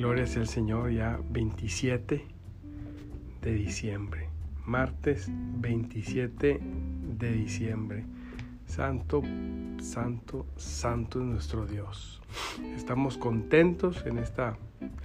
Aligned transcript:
Gloria 0.00 0.26
sea 0.26 0.40
el 0.40 0.48
Señor, 0.48 0.90
ya 0.92 1.20
27 1.28 2.24
de 3.42 3.52
diciembre. 3.52 4.30
Martes 4.64 5.28
27 5.30 6.58
de 7.18 7.32
diciembre. 7.32 8.06
Santo, 8.64 9.22
santo, 9.78 10.46
santo 10.56 11.20
es 11.20 11.26
nuestro 11.26 11.66
Dios. 11.66 12.22
Estamos 12.74 13.18
contentos 13.18 14.06
en 14.06 14.16
esta, 14.16 14.56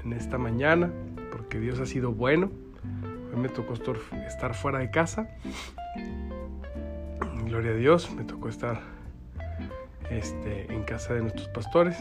en 0.01 0.13
esta 0.13 0.37
mañana 0.37 0.89
porque 1.29 1.59
Dios 1.59 1.81
ha 1.81 1.85
sido 1.85 2.13
bueno 2.13 2.49
me 3.35 3.49
tocó 3.49 3.73
estar 3.73 4.53
fuera 4.55 4.79
de 4.79 4.91
casa. 4.91 5.27
Gloria 7.43 7.71
a 7.71 7.75
Dios, 7.75 8.09
me 8.15 8.23
tocó 8.23 8.47
estar 8.47 8.79
este, 10.09 10.73
en 10.73 10.83
casa 10.83 11.15
de 11.15 11.21
nuestros 11.21 11.49
pastores. 11.49 11.97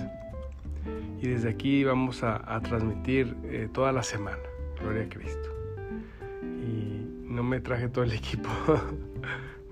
Y 1.25 1.29
desde 1.29 1.49
aquí 1.49 1.85
vamos 1.85 2.23
a, 2.23 2.61
transmitir 2.61 3.35
eh, 3.45 3.71
toda 3.73 3.93
la 3.93 4.03
semana. 4.03 4.43
Gloria 4.79 5.05
a 5.05 5.09
Cristo. 5.09 5.49
Y 6.43 7.01
no 7.23 7.43
me 7.43 7.61
traje 7.61 7.89
todo 7.89 8.05
el 8.05 8.13
equipo 8.23 8.51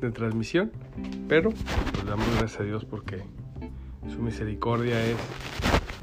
de 0.00 0.10
transmisión, 0.12 0.72
pero 1.28 1.50
pues 1.50 2.06
damos 2.06 2.26
gracias 2.38 2.58
a 2.58 2.64
Dios 2.64 2.86
porque 2.86 3.18
su 4.08 4.20
misericordia 4.20 4.98
es, 5.04 5.18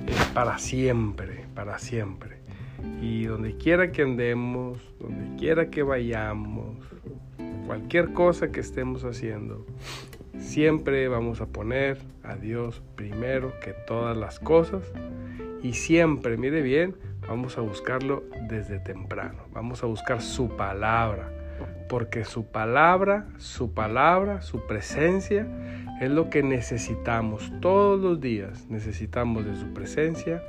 es 0.06 0.26
para 0.36 0.60
siempre, 0.60 1.48
para 1.56 1.80
siempre. 1.80 2.42
Y 3.02 3.24
donde 3.24 3.58
quiera 3.58 3.92
que 3.92 4.04
andemos, 4.04 4.78
donde 5.00 5.36
quiera 5.36 5.72
que 5.72 5.82
vayamos, 5.82 6.78
cualquier 7.66 8.14
cosa 8.14 8.52
que 8.52 8.60
estemos 8.60 9.04
haciendo, 9.04 9.66
siempre 10.40 11.08
vamos 11.08 11.42
a 11.42 11.46
poner 11.46 12.00
a 12.24 12.36
Dios 12.36 12.82
primero 12.96 13.54
que 13.60 13.74
todas 13.74 14.18
las 14.18 14.40
cosas. 14.40 14.84
Y 15.62 15.74
siempre, 15.74 16.38
mire 16.38 16.62
bien, 16.62 16.96
vamos 17.28 17.58
a 17.58 17.62
buscarlo 17.62 18.24
desde 18.48 18.80
temprano. 18.80 19.44
Vamos 19.54 19.84
a 19.84 19.88
buscar 19.88 20.22
su 20.22 20.50
palabra. 20.56 21.32
Porque 21.90 22.24
su 22.24 22.46
palabra, 22.46 23.28
su 23.38 23.74
palabra, 23.74 24.42
su 24.42 24.66
presencia 24.68 25.48
es 26.00 26.10
lo 26.10 26.30
que 26.30 26.44
necesitamos 26.44 27.52
todos 27.60 28.00
los 28.00 28.22
días. 28.22 28.68
Necesitamos 28.70 29.46
de 29.46 29.56
su 29.56 29.74
presencia, 29.74 30.42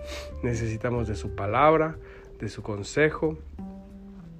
necesitamos 0.42 1.08
de 1.08 1.16
su 1.16 1.34
palabra, 1.34 1.97
de 2.38 2.48
su 2.48 2.62
consejo, 2.62 3.38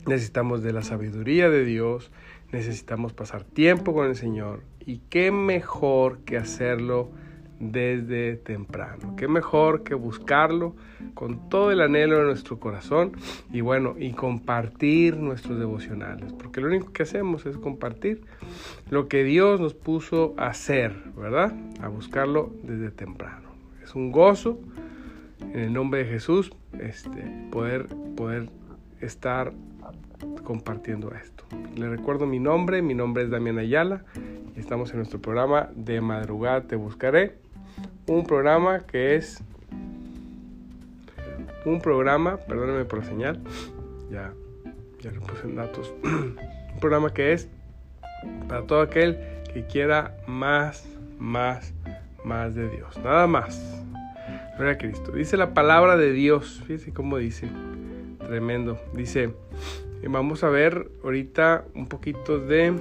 necesitamos 0.07 0.63
de 0.63 0.73
la 0.73 0.83
sabiduría 0.83 1.51
de 1.51 1.65
Dios, 1.65 2.13
necesitamos 2.53 3.13
pasar 3.13 3.45
tiempo 3.45 3.93
con 3.93 4.07
el 4.07 4.15
Señor 4.15 4.63
y 4.87 4.99
qué 5.11 5.31
mejor 5.31 6.21
que 6.21 6.37
hacerlo 6.37 7.11
desde 7.61 8.37
temprano. 8.37 9.15
Qué 9.17 9.29
mejor 9.29 9.83
que 9.83 9.95
buscarlo 9.95 10.75
con 11.15 11.51
todo 11.51 11.71
el 11.71 11.83
anhelo 11.83 12.19
de 12.19 12.25
nuestro 12.25 12.59
corazón 12.59 13.13
y 13.53 13.61
bueno, 13.61 13.95
y 13.99 14.13
compartir 14.13 15.19
nuestros 15.19 15.59
devocionales, 15.59 16.33
porque 16.33 16.63
lo 16.63 16.69
único 16.69 16.93
que 16.93 17.03
hacemos 17.03 17.45
es 17.45 17.59
compartir 17.59 18.23
lo 18.89 19.09
que 19.09 19.25
Dios 19.25 19.61
nos 19.61 19.75
puso 19.75 20.35
a 20.39 20.47
hacer, 20.47 20.95
¿verdad? 21.17 21.55
A 21.83 21.89
buscarlo 21.89 22.51
desde 22.63 22.91
temprano. 22.91 23.51
Es 23.85 23.95
un 23.95 24.11
gozo 24.11 24.59
en 25.41 25.61
el 25.61 25.73
nombre 25.73 26.05
de 26.05 26.11
Jesús 26.11 26.53
este, 26.79 27.23
poder, 27.51 27.87
poder 28.17 28.49
estar 29.01 29.53
compartiendo 30.45 31.13
esto. 31.15 31.45
Le 31.77 31.89
recuerdo 31.89 32.27
mi 32.27 32.39
nombre, 32.39 32.83
mi 32.83 32.95
nombre 32.95 33.25
es 33.25 33.31
Damián 33.31 33.59
Ayala 33.59 34.05
y 34.57 34.61
estamos 34.61 34.91
en 34.91 34.99
nuestro 34.99 35.21
programa 35.21 35.71
de 35.75 36.01
madrugada 36.01 36.63
te 36.63 36.77
buscaré. 36.77 37.37
Un 38.07 38.27
programa 38.27 38.81
que 38.81 39.17
es 39.17 39.43
un 41.65 41.81
programa, 41.81 42.39
perdónenme 42.39 42.85
por 42.85 43.01
la 43.01 43.05
señal, 43.05 43.41
ya, 44.11 44.33
ya 45.01 45.11
le 45.11 45.21
puse 45.21 45.45
en 45.45 45.57
datos, 45.57 45.93
un 46.03 46.81
programa 46.81 47.13
que 47.13 47.33
es 47.33 47.49
para 48.49 48.63
todo 48.63 48.81
aquel 48.81 49.19
que 49.53 49.67
quiera 49.67 50.17
más, 50.27 50.87
más, 51.19 51.73
más 52.25 52.55
de 52.55 52.69
Dios, 52.69 52.97
nada 52.99 53.27
más. 53.27 53.81
Gloria 54.57 54.75
a 54.75 54.79
Cristo. 54.79 55.13
Dice 55.13 55.39
la 55.39 55.55
palabra 55.55 55.97
de 55.97 56.13
Dios. 56.13 56.63
Fíjense 56.67 56.93
cómo 56.93 57.17
dice. 57.17 57.49
Tremendo. 58.19 58.79
Dice, 58.93 59.33
vamos 60.09 60.45
a 60.45 60.49
ver 60.49 60.91
ahorita 61.05 61.65
un 61.75 61.89
poquito 61.89 62.39
de... 62.39 62.75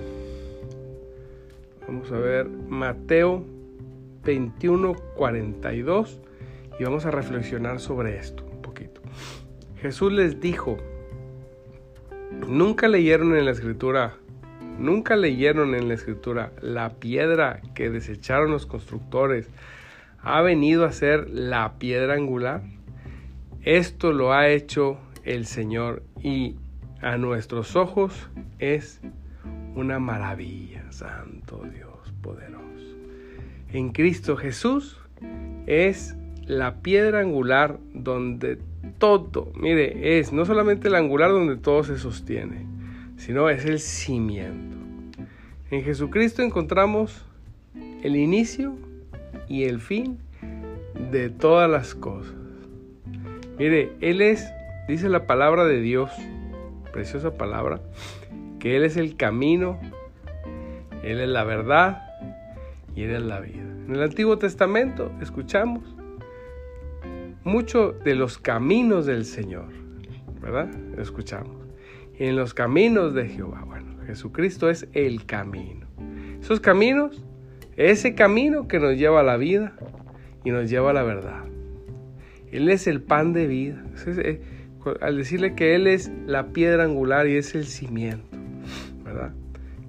Vamos 1.87 2.11
a 2.11 2.17
ver 2.17 2.47
Mateo 2.47 3.43
21, 4.23 4.93
42. 5.15 6.19
Y 6.79 6.83
vamos 6.83 7.05
a 7.05 7.11
reflexionar 7.11 7.79
sobre 7.79 8.17
esto 8.17 8.45
un 8.45 8.61
poquito. 8.61 9.01
Jesús 9.81 10.13
les 10.13 10.39
dijo, 10.39 10.77
nunca 12.47 12.87
leyeron 12.87 13.35
en 13.35 13.45
la 13.45 13.51
escritura, 13.51 14.15
nunca 14.77 15.15
leyeron 15.15 15.75
en 15.75 15.87
la 15.87 15.95
escritura 15.95 16.51
la 16.61 16.89
piedra 16.99 17.61
que 17.75 17.89
desecharon 17.89 18.51
los 18.51 18.65
constructores 18.65 19.49
ha 20.21 20.41
venido 20.41 20.85
a 20.85 20.91
ser 20.91 21.29
la 21.29 21.77
piedra 21.79 22.13
angular. 22.13 22.61
Esto 23.61 24.11
lo 24.11 24.33
ha 24.33 24.49
hecho 24.49 24.97
el 25.23 25.45
Señor 25.45 26.03
y 26.21 26.55
a 27.01 27.17
nuestros 27.17 27.75
ojos 27.75 28.29
es 28.59 29.01
una 29.75 29.99
maravilla, 29.99 30.91
Santo 30.91 31.63
Dios 31.73 32.13
poderoso. 32.21 32.59
En 33.71 33.91
Cristo 33.91 34.35
Jesús 34.35 34.97
es 35.67 36.15
la 36.45 36.81
piedra 36.81 37.19
angular 37.19 37.79
donde 37.93 38.59
todo, 38.97 39.51
mire, 39.55 40.19
es 40.19 40.33
no 40.33 40.45
solamente 40.45 40.87
el 40.87 40.95
angular 40.95 41.29
donde 41.29 41.57
todo 41.57 41.83
se 41.83 41.97
sostiene, 41.97 42.65
sino 43.17 43.49
es 43.49 43.65
el 43.65 43.79
cimiento. 43.79 44.77
En 45.71 45.83
Jesucristo 45.83 46.41
encontramos 46.41 47.25
el 48.03 48.15
inicio 48.15 48.75
y 49.47 49.63
el 49.63 49.79
fin 49.79 50.17
de 51.11 51.29
todas 51.29 51.69
las 51.69 51.93
cosas. 51.93 52.33
Mire, 53.57 53.91
Él 54.01 54.21
es, 54.21 54.49
dice 54.87 55.09
la 55.09 55.27
palabra 55.27 55.65
de 55.65 55.81
Dios, 55.81 56.11
preciosa 56.91 57.33
palabra, 57.33 57.81
que 58.59 58.75
Él 58.75 58.83
es 58.83 58.97
el 58.97 59.15
camino, 59.15 59.79
Él 61.03 61.19
es 61.19 61.29
la 61.29 61.43
verdad 61.43 62.03
y 62.95 63.03
Él 63.03 63.11
es 63.11 63.21
la 63.21 63.39
vida. 63.39 63.63
En 63.87 63.95
el 63.95 64.03
Antiguo 64.03 64.37
Testamento 64.37 65.11
escuchamos 65.21 65.95
mucho 67.43 67.91
de 67.91 68.15
los 68.15 68.37
caminos 68.37 69.05
del 69.05 69.25
Señor, 69.25 69.69
¿verdad? 70.41 70.69
Escuchamos. 70.97 71.55
En 72.17 72.35
los 72.35 72.53
caminos 72.53 73.13
de 73.13 73.27
Jehová, 73.29 73.63
bueno, 73.65 73.95
Jesucristo 74.05 74.69
es 74.69 74.87
el 74.93 75.25
camino. 75.25 75.87
Esos 76.41 76.59
caminos 76.59 77.23
ese 77.79 78.13
camino 78.13 78.67
que 78.67 78.77
nos 78.77 78.97
lleva 78.97 79.21
a 79.21 79.23
la 79.23 79.37
vida 79.37 79.71
y 80.43 80.51
nos 80.51 80.69
lleva 80.69 80.89
a 80.89 80.93
la 80.93 81.03
verdad. 81.03 81.45
Él 82.51 82.67
es 82.67 82.87
el 82.87 83.01
pan 83.01 83.31
de 83.31 83.47
vida. 83.47 83.81
Al 85.01 85.17
decirle 85.17 85.55
que 85.55 85.75
Él 85.75 85.87
es 85.87 86.11
la 86.25 86.47
piedra 86.47 86.83
angular 86.83 87.27
y 87.27 87.35
es 87.35 87.53
el 87.55 87.65
cimiento, 87.65 88.37
¿verdad? 89.03 89.33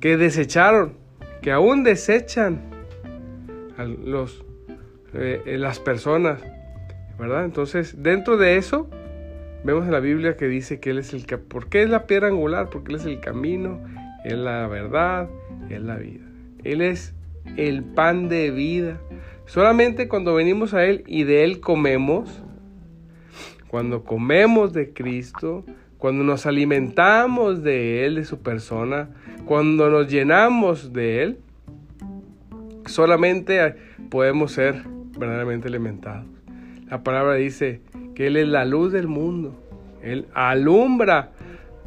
Que 0.01 0.17
desecharon, 0.17 0.95
que 1.43 1.53
aún 1.53 1.85
desechan 1.85 2.61
a 3.77 3.85
los, 3.85 4.45
eh, 5.15 5.57
las 5.59 5.79
personas, 5.79 6.43
¿verdad? 7.19 7.45
Entonces, 7.45 8.03
dentro 8.03 8.37
de 8.37 8.57
eso, 8.57 8.89
vemos 9.65 9.85
en 9.85 9.93
la 9.93 10.01
Biblia 10.01 10.37
que 10.37 10.49
dice 10.49 10.81
que 10.81 10.91
Él 10.91 10.99
es 10.99 11.15
el... 11.15 11.25
¿Por 11.25 11.69
qué 11.69 11.83
es 11.83 11.91
la 11.91 12.07
piedra 12.07 12.29
angular? 12.29 12.69
Porque 12.71 12.93
Él 12.93 12.99
es 12.99 13.07
el 13.07 13.21
camino, 13.21 13.81
es 14.25 14.35
la 14.35 14.67
verdad, 14.67 15.29
es 15.69 15.81
la 15.81 15.97
vida. 15.97 16.25
Él 16.65 16.83
es 16.83 17.15
el 17.57 17.85
pan 17.85 18.29
de 18.29 18.51
vida. 18.51 19.01
Solamente 19.47 20.09
cuando 20.09 20.35
venimos 20.35 20.75
a 20.75 20.85
Él 20.85 21.05
y 21.07 21.25
de 21.25 21.45
Él 21.45 21.61
comemos, 21.61 22.43
cuando 23.71 24.03
comemos 24.03 24.73
de 24.73 24.93
Cristo, 24.93 25.65
cuando 25.97 26.25
nos 26.25 26.45
alimentamos 26.45 27.63
de 27.63 28.05
Él, 28.05 28.17
de 28.17 28.25
su 28.25 28.41
persona, 28.41 29.11
cuando 29.45 29.89
nos 29.91 30.09
llenamos 30.09 30.93
de 30.93 31.23
Él, 31.23 31.39
solamente 32.87 33.77
podemos 34.09 34.51
ser 34.51 34.83
verdaderamente 35.17 35.69
alimentados. 35.69 36.27
La 36.89 37.05
palabra 37.05 37.35
dice 37.35 37.81
que 38.17 38.27
Él 38.27 38.39
es 38.39 38.49
la 38.49 38.65
luz 38.65 38.91
del 38.91 39.07
mundo. 39.07 39.55
Él 40.03 40.27
alumbra 40.35 41.31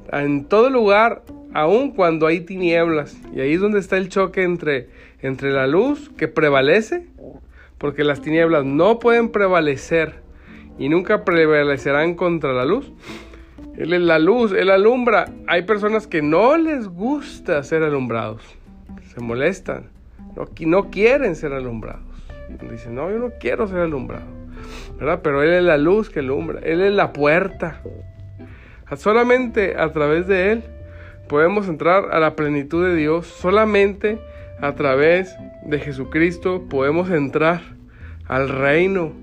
en 0.10 0.46
todo 0.46 0.70
lugar, 0.70 1.24
aun 1.54 1.92
cuando 1.92 2.28
hay 2.28 2.40
tinieblas. 2.40 3.18
Y 3.36 3.42
ahí 3.42 3.56
es 3.56 3.60
donde 3.60 3.80
está 3.80 3.98
el 3.98 4.08
choque 4.08 4.44
entre, 4.44 4.88
entre 5.22 5.52
la 5.52 5.68
luz 5.68 6.10
que 6.16 6.30
prevalece, 6.30 7.08
porque 7.78 8.06
las 8.06 8.22
tinieblas 8.22 8.64
no 8.64 9.00
pueden 9.00 9.34
prevalecer 9.34 10.23
y 10.78 10.90
nunca 10.90 11.24
prevalecerán 11.24 12.16
contra 12.16 12.54
la 12.54 12.66
luz. 12.66 12.92
Él 13.78 13.94
es 13.94 14.02
la 14.02 14.20
luz, 14.20 14.52
Él 14.52 14.70
alumbra. 14.70 15.26
Hay 15.48 15.64
personas 15.64 16.08
que 16.08 16.22
no 16.22 16.58
les 16.58 16.88
gusta 16.88 17.64
ser 17.64 17.84
alumbrados, 17.84 18.44
se 19.14 19.20
molestan, 19.20 19.90
no, 20.66 20.90
quieren 20.90 21.36
ser 21.36 21.54
alumbrados. 21.54 22.02
Dicen, 22.70 22.96
no, 22.96 23.10
yo 23.10 23.18
no 23.18 23.32
quiero 23.40 23.68
ser 23.68 23.80
alumbrado, 23.80 24.26
¿verdad? 25.00 25.22
Pero 25.24 25.42
Él 25.42 25.54
es 25.54 25.64
la 25.64 25.78
luz 25.78 26.10
que 26.10 26.20
alumbra, 26.20 26.60
Él 26.64 26.82
es 26.82 26.94
la 26.94 27.14
puerta. 27.14 27.82
Solamente 28.96 29.76
a 29.78 29.92
través 29.92 30.28
de 30.28 30.52
Él 30.52 30.64
podemos 31.28 31.68
entrar 31.68 32.12
a 32.12 32.20
la 32.20 32.36
plenitud 32.36 32.86
de 32.86 32.96
Dios, 32.96 33.26
solamente 33.26 34.20
a 34.62 34.74
través 34.76 35.36
de 35.66 35.80
Jesucristo 35.80 36.68
podemos 36.70 37.10
entrar 37.10 37.62
al 38.28 38.50
reino, 38.50 39.14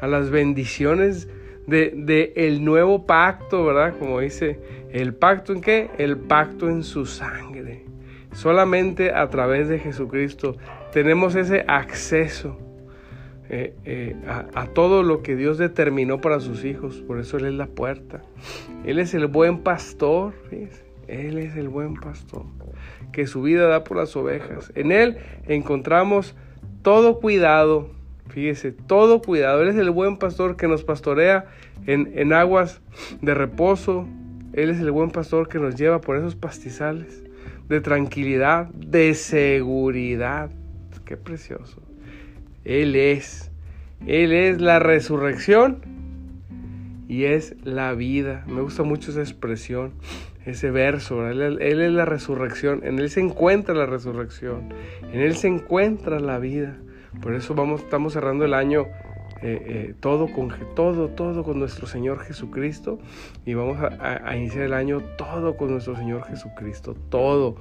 a 0.00 0.06
las 0.06 0.30
bendiciones 0.30 1.28
de, 1.66 2.32
el 2.36 2.64
nuevo 2.64 3.06
pacto, 3.06 3.64
¿verdad? 3.64 3.98
Como 3.98 4.20
dice, 4.20 4.58
¿el 4.90 5.14
pacto 5.14 5.52
en 5.52 5.60
qué? 5.60 5.90
El 5.98 6.16
pacto 6.16 6.68
en 6.68 6.82
su 6.82 7.06
sangre. 7.06 7.84
Solamente 8.32 9.12
a 9.12 9.28
través 9.28 9.68
de 9.68 9.78
Jesucristo 9.78 10.56
tenemos 10.92 11.34
ese 11.34 11.64
acceso 11.66 12.58
eh, 13.50 13.74
eh, 13.84 14.16
a, 14.26 14.66
todo 14.66 15.02
lo 15.02 15.22
que 15.22 15.34
Dios 15.34 15.58
determinó 15.58 16.20
para 16.20 16.40
sus 16.40 16.64
hijos. 16.64 17.02
Por 17.06 17.18
eso 17.18 17.36
Él 17.38 17.46
es 17.46 17.54
la 17.54 17.66
puerta. 17.66 18.22
Él 18.84 18.98
es 18.98 19.14
el 19.14 19.26
buen 19.26 19.58
pastor. 19.58 20.34
Él 21.06 21.38
es 21.38 21.56
el 21.56 21.68
buen 21.68 21.94
pastor 21.94 22.44
que 23.12 23.26
su 23.26 23.42
vida 23.42 23.66
da 23.66 23.84
por 23.84 23.96
las 23.96 24.14
ovejas. 24.16 24.72
En 24.74 24.92
Él 24.92 25.18
encontramos 25.46 26.34
todo 26.82 27.20
cuidado. 27.20 27.90
Fíjese, 28.28 28.72
todo 28.72 29.20
cuidado. 29.22 29.62
Él 29.62 29.68
es 29.68 29.76
el 29.76 29.90
buen 29.90 30.18
pastor 30.18 30.56
que 30.56 30.68
nos 30.68 30.84
pastorea 30.84 31.46
en, 31.86 32.12
en 32.14 32.32
aguas 32.32 32.80
de 33.20 33.34
reposo. 33.34 34.06
Él 34.52 34.70
es 34.70 34.80
el 34.80 34.90
buen 34.90 35.10
pastor 35.10 35.48
que 35.48 35.58
nos 35.58 35.76
lleva 35.76 36.00
por 36.00 36.16
esos 36.16 36.34
pastizales 36.34 37.22
de 37.68 37.80
tranquilidad, 37.80 38.66
de 38.68 39.14
seguridad. 39.14 40.50
Qué 41.04 41.16
precioso. 41.16 41.82
Él 42.64 42.96
es. 42.96 43.50
Él 44.06 44.32
es 44.32 44.60
la 44.60 44.78
resurrección 44.78 45.80
y 47.08 47.24
es 47.24 47.56
la 47.64 47.94
vida. 47.94 48.44
Me 48.46 48.60
gusta 48.60 48.82
mucho 48.82 49.10
esa 49.10 49.20
expresión, 49.20 49.92
ese 50.44 50.70
verso. 50.70 51.26
Él, 51.28 51.60
es 51.60 51.92
la 51.92 52.04
resurrección. 52.04 52.80
En 52.84 52.98
Él 52.98 53.10
se 53.10 53.20
encuentra 53.20 53.74
la 53.74 53.86
resurrección. 53.86 54.68
En 55.12 55.20
Él 55.20 55.34
se 55.36 55.48
encuentra 55.48 56.20
la 56.20 56.38
vida. 56.38 56.76
Por 57.20 57.34
eso 57.34 57.54
vamos, 57.54 57.82
estamos 57.82 58.12
cerrando 58.12 58.44
el 58.44 58.54
año 58.54 58.86
eh, 59.40 59.62
eh, 59.66 59.94
todo 60.00 60.26
con 60.26 60.52
todo, 60.74 61.10
todo 61.10 61.44
con 61.44 61.60
nuestro 61.60 61.86
Señor 61.86 62.18
Jesucristo 62.18 62.98
y 63.46 63.54
vamos 63.54 63.78
a, 63.80 64.36
iniciar 64.36 64.64
el 64.64 64.72
año 64.72 65.00
todo 65.16 65.56
con 65.56 65.70
nuestro 65.70 65.94
Señor 65.94 66.24
Jesucristo, 66.24 66.96
todo, 67.08 67.54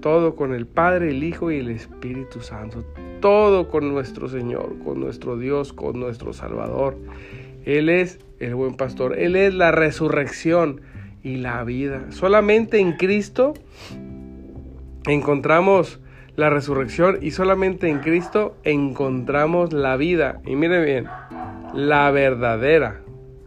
todo 0.00 0.36
con 0.36 0.52
el 0.52 0.66
Padre, 0.66 1.12
el 1.12 1.24
Hijo 1.24 1.50
y 1.50 1.60
el 1.60 1.70
Espíritu 1.70 2.42
Santo, 2.42 2.84
todo 3.20 3.68
con 3.68 3.90
nuestro 3.90 4.28
Señor, 4.28 4.76
con 4.84 5.00
nuestro 5.00 5.38
Dios, 5.38 5.72
con 5.72 5.98
nuestro 5.98 6.34
Salvador. 6.34 6.98
Él 7.64 7.88
es 7.88 8.18
el 8.38 8.54
buen 8.54 8.74
pastor, 8.74 9.18
Él 9.18 9.34
es 9.34 9.54
la 9.54 9.72
resurrección 9.72 10.82
y 11.22 11.36
la 11.36 11.64
vida. 11.64 12.04
Solamente 12.10 12.80
en 12.80 12.98
Cristo 12.98 13.54
encontramos 15.06 16.00
la 16.36 16.50
resurrección 16.50 17.18
y 17.20 17.30
solamente 17.30 17.88
en 17.88 18.00
Cristo 18.00 18.56
encontramos 18.64 19.72
la 19.72 19.96
vida. 19.96 20.40
Y 20.44 20.56
mire 20.56 20.84
bien, 20.84 21.06
la 21.72 22.10
verdadera, 22.10 23.00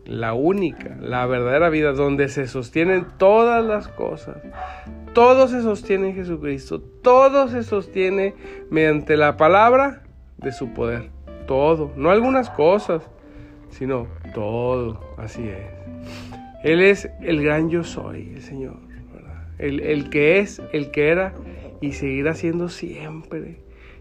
la 0.06 0.34
única, 0.34 0.96
la 1.02 1.26
verdadera 1.26 1.70
vida 1.70 1.92
donde 1.92 2.30
se 2.30 2.48
sostienen 2.48 3.06
todas 3.18 3.64
las 3.64 3.88
cosas. 3.88 4.38
Todo 5.14 5.48
se 5.48 5.62
sostiene 5.62 6.10
en 6.10 6.16
Jesucristo, 6.16 6.80
todo 6.80 7.48
se 7.48 7.64
sostiene 7.64 8.36
mediante 8.70 9.18
la 9.18 9.36
palabra 9.36 10.04
de 10.38 10.52
su 10.52 10.74
poder. 10.74 11.10
Todo, 11.48 11.92
no 11.96 12.12
algunas 12.12 12.50
cosas, 12.50 13.02
sino 13.70 14.08
todo, 14.34 15.02
así 15.18 15.48
es. 15.48 15.78
Él 16.64 16.82
es 16.82 17.10
el 17.22 17.44
gran 17.44 17.70
yo 17.70 17.84
soy, 17.84 18.34
el 18.36 18.42
Señor, 18.42 18.78
El, 19.58 19.80
el 19.80 20.10
que 20.10 20.40
es, 20.40 20.62
el 20.72 20.92
que 20.92 21.10
era 21.10 21.34
y 21.82 21.94
seguirá 21.94 22.34
siendo 22.34 22.70
siempre. 22.70 23.58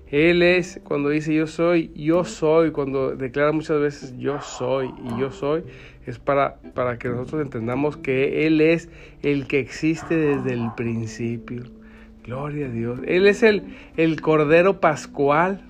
Él 0.09 0.43
es, 0.43 0.81
cuando 0.85 1.09
dice 1.09 1.35
yo 1.35 1.49
soy, 1.49 1.91
yo 1.95 2.25
soy, 2.25 2.71
cuando 2.71 3.17
declara 3.17 3.51
muchas 3.51 3.81
veces 3.81 4.17
yo 4.17 4.41
soy 4.41 4.91
y 5.05 5.21
yo 5.21 5.33
soy, 5.33 5.65
es 6.07 6.21
para, 6.21 6.61
para 6.75 6.97
que 6.97 7.09
nosotros 7.09 7.43
entendamos 7.43 7.97
que 7.97 8.47
Él 8.47 8.61
es 8.61 8.89
el 9.23 9.49
que 9.49 9.59
existe 9.59 10.17
desde 10.17 10.53
el 10.53 10.71
principio. 10.77 11.65
Gloria 12.25 12.67
a 12.67 12.69
Dios. 12.69 13.01
Él 13.07 13.27
es 13.27 13.43
el, 13.43 13.65
el 13.97 14.21
Cordero 14.21 14.81
Pascual, 14.81 15.63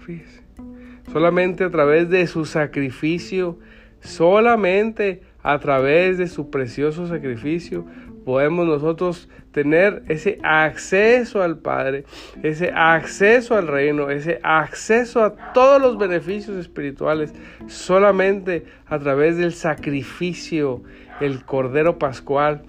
Solamente 1.13 1.65
a 1.65 1.71
través 1.71 2.11
de 2.11 2.27
su 2.27 2.45
sacrificio, 2.45 3.59
solamente 4.01 5.23
a 5.43 5.59
través 5.61 6.19
de 6.19 6.27
su 6.27 6.51
precioso 6.51 7.07
sacrificio, 7.07 7.87
podemos 8.25 8.67
nosotros 8.67 9.29
tener 9.57 10.03
ese 10.09 10.39
acceso 10.43 11.43
al 11.43 11.57
Padre, 11.57 12.05
ese 12.43 12.73
acceso 12.75 13.57
al 13.57 13.69
reino, 13.69 14.11
ese 14.11 14.39
acceso 14.43 15.25
a 15.25 15.55
todos 15.55 15.81
los 15.81 15.97
beneficios 15.97 16.59
espirituales 16.59 17.33
solamente 17.67 18.67
a 18.87 18.99
través 18.99 19.39
del 19.39 19.55
sacrificio, 19.55 20.83
el 21.23 21.47
Cordero 21.47 21.99
Pascual. 21.99 22.65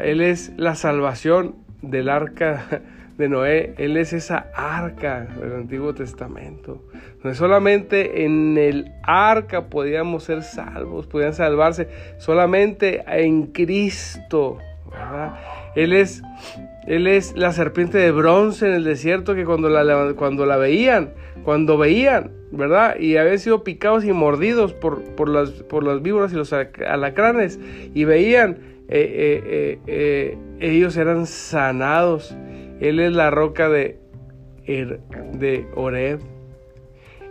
Él 0.00 0.20
es 0.20 0.52
la 0.56 0.76
salvación 0.76 1.56
del 1.82 2.08
arca 2.08 2.66
de 3.18 3.28
Noé, 3.28 3.74
Él 3.78 3.96
es 3.96 4.12
esa 4.12 4.46
arca 4.54 5.22
del 5.40 5.54
Antiguo 5.54 5.92
Testamento. 5.92 6.84
Donde 7.20 7.36
solamente 7.36 8.24
en 8.24 8.56
el 8.56 8.92
arca 9.02 9.66
podíamos 9.66 10.22
ser 10.22 10.44
salvos, 10.44 11.08
podían 11.08 11.34
salvarse 11.34 11.88
solamente 12.18 13.02
en 13.08 13.48
Cristo. 13.48 14.58
Él 15.74 15.92
es, 15.92 16.22
él 16.86 17.06
es 17.06 17.34
la 17.36 17.52
serpiente 17.52 17.98
de 17.98 18.10
bronce 18.10 18.66
en 18.66 18.74
el 18.74 18.84
desierto 18.84 19.34
que 19.34 19.44
cuando 19.44 19.68
la, 19.68 20.14
cuando 20.14 20.46
la 20.46 20.56
veían, 20.56 21.10
cuando 21.44 21.78
veían, 21.78 22.32
¿verdad? 22.50 22.98
Y 22.98 23.16
habían 23.16 23.38
sido 23.38 23.64
picados 23.64 24.04
y 24.04 24.12
mordidos 24.12 24.72
por, 24.72 25.02
por, 25.14 25.28
las, 25.28 25.50
por 25.50 25.84
las 25.84 26.02
víboras 26.02 26.32
y 26.32 26.36
los 26.36 26.52
alacranes 26.52 27.58
y 27.94 28.04
veían, 28.04 28.58
eh, 28.88 29.78
eh, 29.78 29.78
eh, 29.86 30.38
ellos 30.60 30.96
eran 30.96 31.26
sanados. 31.26 32.36
Él 32.80 33.00
es 33.00 33.12
la 33.12 33.30
roca 33.30 33.68
de, 33.68 33.98
de 34.66 35.66
Oreb. 35.74 36.20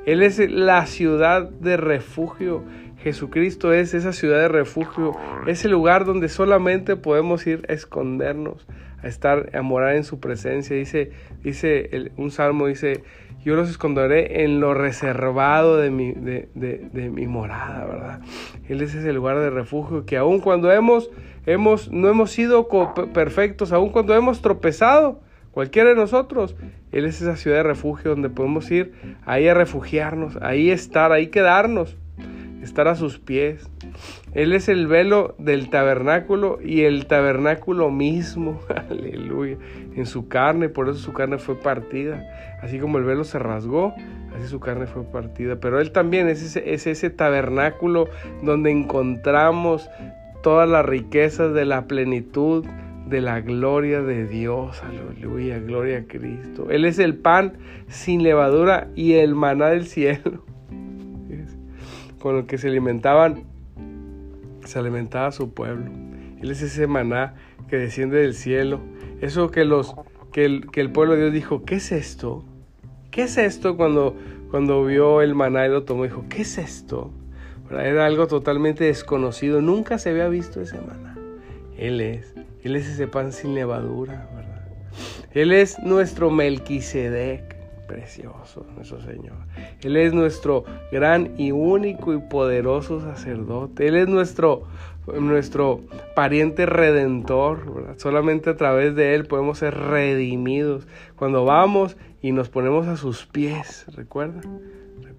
Él 0.06 0.24
es 0.24 0.40
la 0.40 0.86
ciudad 0.88 1.50
de 1.50 1.78
refugio. 1.78 2.64
Jesucristo 3.04 3.74
es 3.74 3.94
esa 3.96 4.14
ciudad 4.14 4.40
de 4.40 4.48
refugio, 4.48 5.14
ese 5.48 5.68
lugar 5.70 6.06
donde 6.06 6.30
solamente 6.30 6.96
podemos 6.96 7.48
ir 7.48 7.66
a 7.68 7.74
escondernos, 7.74 8.68
a 9.02 9.08
estar, 9.08 9.50
a 9.56 9.62
morar 9.64 9.96
en 9.96 10.04
su 10.04 10.20
presencia. 10.20 10.76
Dice, 10.76 11.12
dice 11.42 12.12
un 12.18 12.30
salmo, 12.30 12.68
dice, 12.68 13.04
yo 13.44 13.56
los 13.56 13.72
esconderé 13.72 14.44
en 14.44 14.60
lo 14.60 14.76
reservado 14.76 15.78
de 15.78 15.90
mi, 15.90 16.12
de, 16.12 16.50
de, 16.54 17.10
mi 17.10 17.26
morada, 17.26 17.86
¿verdad? 17.86 18.22
Él 18.70 18.82
es 18.82 18.94
ese 18.94 19.14
lugar 19.14 19.40
de 19.40 19.50
refugio 19.50 20.06
que 20.06 20.18
aun 20.18 20.40
cuando 20.40 20.72
hemos, 20.72 21.10
hemos, 21.48 21.92
no 21.92 22.08
hemos 22.08 22.30
sido 22.30 22.68
perfectos, 23.14 23.72
aun 23.72 23.90
cuando 23.90 24.14
hemos 24.14 24.44
tropezado, 24.44 25.22
cualquiera 25.50 25.90
de 25.90 25.96
nosotros, 25.96 26.56
Él 26.92 27.06
es 27.06 27.20
esa 27.20 27.36
ciudad 27.36 27.58
de 27.58 27.64
refugio 27.64 28.12
donde 28.12 28.30
podemos 28.30 28.70
ir 28.70 28.94
ahí 29.26 29.48
a 29.48 29.56
refugiarnos, 29.56 30.38
ahí 30.40 30.70
estar, 30.70 31.12
ahí 31.12 31.28
quedarnos 31.28 31.98
estar 32.62 32.88
a 32.88 32.96
sus 32.96 33.20
pies. 33.20 33.70
Él 34.34 34.54
es 34.54 34.70
el 34.70 34.88
velo 34.88 35.36
del 35.38 35.70
tabernáculo 35.70 36.60
y 36.64 36.82
el 36.82 37.08
tabernáculo 37.08 37.90
mismo, 37.90 38.60
aleluya, 38.90 39.58
en 39.96 40.06
su 40.06 40.28
carne, 40.28 40.70
por 40.70 40.90
eso 40.90 41.00
su 41.00 41.14
carne 41.14 41.38
fue 41.38 41.56
partida. 41.56 42.24
Así 42.62 42.80
como 42.80 42.98
el 42.98 43.04
velo 43.04 43.24
se 43.24 43.40
rasgó, 43.40 43.94
así 44.36 44.48
su 44.48 44.60
carne 44.60 44.88
fue 44.88 45.04
partida. 45.04 45.60
Pero 45.60 45.80
Él 45.80 45.92
también 45.92 46.28
es 46.28 46.42
ese, 46.44 46.74
es 46.74 46.88
ese 46.88 47.10
tabernáculo 47.10 48.08
donde 48.44 48.72
encontramos 48.72 49.90
todas 50.44 50.70
las 50.70 50.86
riquezas 50.86 51.54
de 51.54 51.66
la 51.66 51.86
plenitud 51.88 52.66
de 53.08 53.20
la 53.20 53.42
gloria 53.42 54.02
de 54.02 54.26
Dios, 54.26 54.82
aleluya, 54.84 55.60
gloria 55.60 56.00
a 56.00 56.04
Cristo. 56.04 56.68
Él 56.70 56.86
es 56.86 56.98
el 56.98 57.16
pan 57.16 57.58
sin 57.88 58.24
levadura 58.24 58.88
y 58.96 59.14
el 59.14 59.36
maná 59.36 59.68
del 59.68 59.86
cielo 59.86 60.46
con 62.22 62.38
el 62.38 62.46
que 62.46 62.58
se 62.58 62.68
alimentaban 62.68 63.44
se 64.66 64.80
alimentaba 64.80 65.32
su 65.32 65.54
pueblo. 65.54 65.92
Él 66.42 66.52
es 66.52 66.62
ese 66.62 66.88
maná 66.88 67.36
que 67.68 67.78
desciende 67.78 68.18
del 68.18 68.34
cielo. 68.34 68.80
Eso 69.22 69.52
que, 69.52 69.66
los, 69.66 69.96
que, 70.32 70.46
el, 70.46 70.72
que 70.72 70.82
el 70.82 70.92
pueblo 70.92 71.14
de 71.16 71.22
Dios 71.22 71.34
dijo, 71.34 71.66
¿qué 71.66 71.76
es 71.76 71.92
esto? 71.92 72.46
¿Qué 73.12 73.24
es 73.24 73.38
esto 73.38 73.76
cuando, 73.76 74.16
cuando 74.50 74.86
vio 74.86 75.22
el 75.22 75.36
maná 75.36 75.66
y 75.66 75.70
lo 75.70 75.84
tomó? 75.84 76.04
Dijo, 76.04 76.26
¿qué 76.30 76.44
es 76.44 76.58
esto? 76.58 77.12
Era 77.70 78.06
algo 78.06 78.28
totalmente 78.28 78.84
desconocido. 78.84 79.62
Nunca 79.62 79.98
se 79.98 80.10
había 80.10 80.28
visto 80.28 80.62
ese 80.62 80.80
maná. 80.80 81.18
Él 81.78 82.02
es. 82.02 82.34
Él 82.64 82.76
es 82.76 82.88
ese 82.88 83.08
pan 83.08 83.32
sin 83.32 83.56
levadura, 83.56 84.30
¿verdad? 84.36 84.68
Él 85.34 85.54
es 85.54 85.80
nuestro 85.80 86.30
Melquisedec 86.30 87.51
precioso, 87.92 88.66
nuestro 88.76 89.02
Señor. 89.02 89.36
Él 89.82 89.98
es 89.98 90.14
nuestro 90.14 90.64
gran 90.92 91.34
y 91.38 91.52
único 91.52 92.14
y 92.14 92.20
poderoso 92.20 93.02
sacerdote. 93.02 93.88
Él 93.88 93.98
es 93.98 94.08
nuestro, 94.08 94.64
nuestro 95.08 95.82
pariente 96.16 96.66
redentor. 96.66 97.96
Solamente 97.98 98.50
a 98.50 98.56
través 98.56 98.96
de 98.96 99.14
Él 99.16 99.26
podemos 99.26 99.58
ser 99.58 99.76
redimidos. 99.76 100.88
Cuando 101.18 101.44
vamos 101.44 101.98
y 102.22 102.32
nos 102.32 102.50
ponemos 102.50 102.88
a 102.88 102.96
sus 102.96 103.26
pies, 103.26 103.86
¿recuerda? 103.94 104.42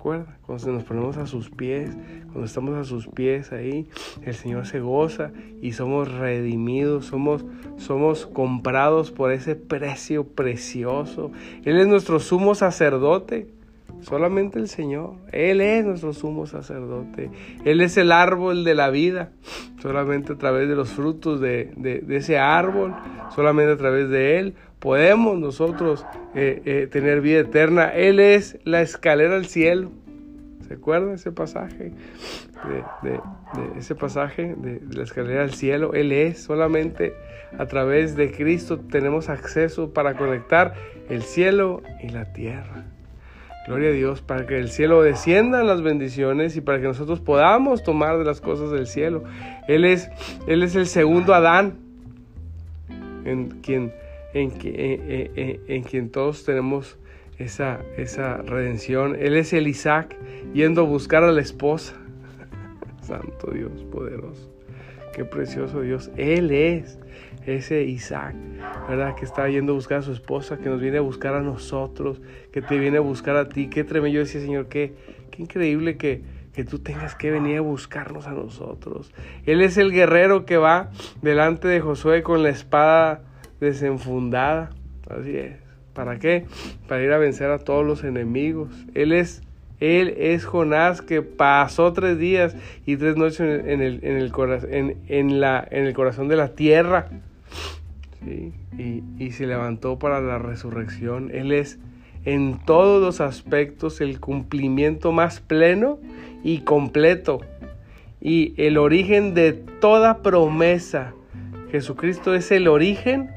Cuando 0.02 0.72
nos 0.72 0.82
ponemos 0.82 1.16
a 1.16 1.26
sus 1.26 1.48
pies, 1.48 1.96
cuando 2.26 2.44
estamos 2.44 2.74
a 2.74 2.82
sus 2.82 3.06
pies 3.06 3.52
ahí, 3.52 3.88
el 4.22 4.34
Señor 4.34 4.66
se 4.66 4.80
goza 4.80 5.30
y 5.60 5.72
somos 5.72 6.10
redimidos, 6.10 7.06
somos, 7.06 7.44
somos 7.76 8.26
comprados 8.26 9.12
por 9.12 9.30
ese 9.30 9.54
precio 9.54 10.24
precioso. 10.24 11.30
Él 11.64 11.78
es 11.78 11.86
nuestro 11.86 12.18
sumo 12.18 12.56
sacerdote. 12.56 13.46
Solamente 14.00 14.58
el 14.58 14.68
Señor. 14.68 15.14
Él 15.30 15.60
es 15.60 15.84
nuestro 15.84 16.12
sumo 16.12 16.46
sacerdote. 16.46 17.30
Él 17.64 17.80
es 17.80 17.96
el 17.96 18.10
árbol 18.12 18.64
de 18.64 18.74
la 18.74 18.90
vida. 18.90 19.32
Solamente 19.80 20.32
a 20.32 20.38
través 20.38 20.68
de 20.68 20.74
los 20.74 20.90
frutos 20.90 21.40
de, 21.40 22.04
ese 22.08 22.38
árbol, 22.38 22.94
solamente 23.34 23.72
a 23.72 23.76
través 23.76 24.08
de 24.08 24.38
Él, 24.38 24.54
podemos 24.78 25.38
nosotros 25.38 26.04
eh, 26.34 26.62
eh, 26.64 26.88
tener 26.90 27.20
vida 27.20 27.40
eterna. 27.40 27.88
Él 27.88 28.18
es 28.18 28.58
la 28.64 28.82
escalera 28.82 29.36
al 29.36 29.46
cielo. 29.46 29.90
¿Se 30.66 30.74
acuerdan 30.74 31.14
ese 31.14 31.32
pasaje? 31.32 31.92
De, 33.02 33.20
ese 33.76 33.94
pasaje 33.94 34.54
de, 34.56 34.80
la 34.90 35.02
escalera 35.02 35.42
al 35.42 35.52
cielo. 35.52 35.92
Él 35.94 36.12
es 36.12 36.42
solamente 36.42 37.14
a 37.58 37.66
través 37.66 38.16
de 38.16 38.32
Cristo 38.32 38.80
tenemos 38.80 39.28
acceso 39.28 39.92
para 39.92 40.16
conectar 40.16 40.74
el 41.08 41.22
cielo 41.22 41.82
y 42.02 42.08
la 42.08 42.32
tierra. 42.32 42.86
Gloria 43.66 43.90
a 43.90 43.92
Dios, 43.92 44.22
para 44.22 44.46
que 44.46 44.58
el 44.58 44.70
cielo 44.70 45.02
desciendan 45.02 45.66
las 45.66 45.82
bendiciones 45.82 46.56
y 46.56 46.60
para 46.60 46.80
que 46.80 46.86
nosotros 46.86 47.20
podamos 47.20 47.82
tomar 47.82 48.18
de 48.18 48.24
las 48.24 48.40
cosas 48.40 48.70
del 48.70 48.86
cielo. 48.86 49.22
Él 49.68 49.84
es, 49.84 50.10
él 50.46 50.62
es 50.62 50.74
el 50.74 50.86
segundo 50.86 51.32
Adán, 51.32 51.78
en 53.24 53.50
quien 53.62 53.92
en, 54.34 54.50
que, 54.50 55.60
en, 55.68 55.82
quien 55.82 56.10
todos 56.10 56.44
tenemos 56.44 56.96
esa, 57.38 57.80
esa 57.96 58.38
redención. 58.38 59.16
Él 59.18 59.36
es 59.36 59.52
el 59.52 59.68
Isaac 59.68 60.16
yendo 60.54 60.82
a 60.82 60.84
buscar 60.84 61.22
a 61.24 61.32
la 61.32 61.40
esposa. 61.40 61.94
Santo 63.02 63.50
Dios 63.52 63.84
poderoso. 63.90 64.50
Qué 65.14 65.24
precioso 65.24 65.82
Dios. 65.82 66.10
Él 66.16 66.50
es 66.50 66.98
ese 67.46 67.82
Isaac, 67.84 68.34
¿verdad? 68.88 69.14
Que 69.14 69.24
está 69.24 69.48
yendo 69.48 69.72
a 69.72 69.74
buscar 69.74 69.98
a 69.98 70.02
su 70.02 70.12
esposa, 70.12 70.58
que 70.58 70.68
nos 70.68 70.80
viene 70.80 70.98
a 70.98 71.02
buscar 71.02 71.34
a 71.34 71.42
nosotros, 71.42 72.20
que 72.52 72.62
te 72.62 72.78
viene 72.78 72.98
a 72.98 73.00
buscar 73.00 73.36
a 73.36 73.48
ti. 73.48 73.68
Qué 73.68 73.84
tremendo. 73.84 74.18
Decía, 74.18 74.40
Señor, 74.40 74.66
qué, 74.66 74.94
qué 75.30 75.42
increíble 75.42 75.96
que, 75.96 76.22
que 76.54 76.64
tú 76.64 76.78
tengas 76.78 77.14
que 77.14 77.30
venir 77.30 77.58
a 77.58 77.60
buscarnos 77.62 78.26
a 78.26 78.32
nosotros. 78.32 79.12
Él 79.46 79.62
es 79.62 79.76
el 79.76 79.92
guerrero 79.92 80.44
que 80.44 80.56
va 80.56 80.90
delante 81.22 81.68
de 81.68 81.80
Josué 81.80 82.22
con 82.22 82.42
la 82.42 82.50
espada 82.50 83.22
desenfundada. 83.60 84.70
Así 85.08 85.36
es. 85.36 85.56
¿Para 85.94 86.18
qué? 86.18 86.46
Para 86.88 87.02
ir 87.02 87.12
a 87.12 87.18
vencer 87.18 87.50
a 87.50 87.58
todos 87.58 87.84
los 87.84 88.04
enemigos. 88.04 88.70
Él 88.94 89.12
es, 89.12 89.42
él 89.80 90.14
es 90.16 90.44
Jonás 90.44 91.02
que 91.02 91.22
pasó 91.22 91.92
tres 91.92 92.18
días 92.18 92.56
y 92.86 92.96
tres 92.96 93.16
noches 93.16 93.40
en 93.40 93.82
el, 93.82 94.00
en 94.02 94.16
el, 94.16 94.32
en, 94.70 94.96
en 95.08 95.40
la, 95.40 95.66
en 95.70 95.84
el 95.84 95.92
corazón 95.92 96.28
de 96.28 96.36
la 96.36 96.54
tierra. 96.54 97.08
Y, 98.26 99.02
y 99.18 99.32
se 99.32 99.46
levantó 99.46 99.98
para 99.98 100.20
la 100.20 100.38
resurrección. 100.38 101.30
Él 101.32 101.52
es 101.52 101.78
en 102.24 102.58
todos 102.64 103.02
los 103.02 103.20
aspectos 103.20 104.00
el 104.00 104.20
cumplimiento 104.20 105.12
más 105.12 105.40
pleno 105.40 105.98
y 106.44 106.60
completo. 106.60 107.40
Y 108.20 108.54
el 108.56 108.78
origen 108.78 109.34
de 109.34 109.52
toda 109.52 110.22
promesa. 110.22 111.14
Jesucristo 111.70 112.34
es 112.34 112.52
el 112.52 112.68
origen 112.68 113.30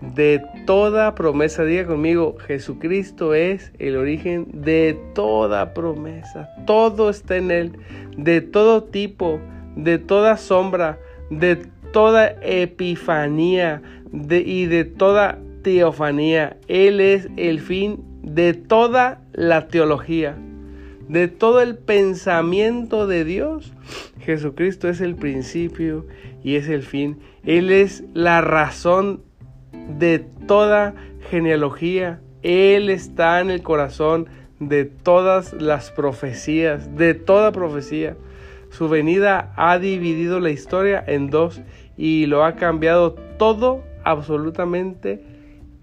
de 0.00 0.42
toda 0.66 1.14
promesa. 1.14 1.64
Diga 1.64 1.86
conmigo, 1.86 2.36
Jesucristo 2.46 3.34
es 3.34 3.72
el 3.78 3.96
origen 3.96 4.46
de 4.52 4.98
toda 5.14 5.74
promesa. 5.74 6.50
Todo 6.66 7.10
está 7.10 7.36
en 7.36 7.50
Él, 7.50 7.72
de 8.16 8.40
todo 8.40 8.84
tipo, 8.84 9.40
de 9.76 9.98
toda 9.98 10.36
sombra, 10.36 10.98
de 11.30 11.66
toda 11.92 12.36
epifanía 12.42 13.82
y 14.12 14.66
de 14.66 14.84
toda 14.84 15.38
teofanía. 15.62 16.56
Él 16.68 17.00
es 17.00 17.28
el 17.36 17.60
fin 17.60 18.04
de 18.22 18.54
toda 18.54 19.22
la 19.32 19.68
teología, 19.68 20.36
de 21.08 21.28
todo 21.28 21.60
el 21.60 21.76
pensamiento 21.76 23.06
de 23.06 23.24
Dios. 23.24 23.72
Jesucristo 24.20 24.88
es 24.88 25.00
el 25.00 25.16
principio 25.16 26.06
y 26.42 26.56
es 26.56 26.68
el 26.68 26.82
fin. 26.82 27.18
Él 27.44 27.70
es 27.70 28.04
la 28.14 28.40
razón 28.40 29.22
de 29.98 30.18
toda 30.46 30.94
genealogía. 31.30 32.20
Él 32.42 32.90
está 32.90 33.40
en 33.40 33.50
el 33.50 33.62
corazón 33.62 34.28
de 34.58 34.84
todas 34.84 35.54
las 35.54 35.90
profecías, 35.90 36.96
de 36.96 37.14
toda 37.14 37.52
profecía. 37.52 38.16
Su 38.70 38.88
venida 38.88 39.52
ha 39.56 39.78
dividido 39.78 40.38
la 40.38 40.50
historia 40.50 41.02
en 41.06 41.28
dos 41.28 41.60
y 42.00 42.24
lo 42.24 42.46
ha 42.46 42.56
cambiado 42.56 43.12
todo, 43.36 43.84
absolutamente 44.04 45.22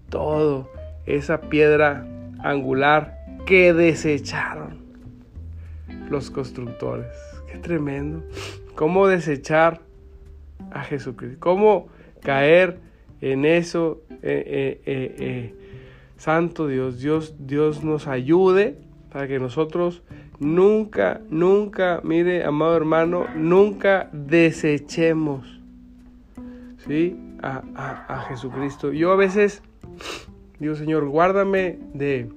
todo. 0.08 0.68
Esa 1.06 1.42
piedra 1.42 2.08
angular 2.40 3.24
que 3.46 3.72
desecharon 3.72 4.78
los 6.10 6.32
constructores. 6.32 7.06
Qué 7.46 7.58
tremendo. 7.58 8.24
¿Cómo 8.74 9.06
desechar 9.06 9.80
a 10.72 10.82
Jesucristo? 10.82 11.36
¿Cómo 11.38 11.86
caer 12.20 12.80
en 13.20 13.44
eso, 13.44 14.02
eh, 14.10 14.80
eh, 14.84 15.14
eh, 15.18 15.54
Santo 16.16 16.66
Dios, 16.66 16.98
Dios, 16.98 17.36
Dios 17.38 17.84
nos 17.84 18.08
ayude 18.08 18.76
para 19.12 19.28
que 19.28 19.38
nosotros 19.38 20.02
nunca, 20.40 21.20
nunca, 21.30 22.00
mire, 22.02 22.42
amado 22.42 22.76
hermano, 22.76 23.26
nunca 23.36 24.10
desechemos 24.12 25.57
a, 27.42 27.62
a 28.08 28.20
Jesucristo. 28.28 28.92
Yo 28.92 29.12
a 29.12 29.16
veces 29.16 29.62
digo, 30.58 30.74
Señor, 30.74 31.08
guárdame 31.08 31.78
de, 31.94 32.28